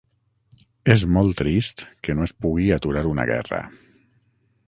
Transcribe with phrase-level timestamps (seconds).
[0.93, 3.61] És molt trist que no es pugui aturar una guerra.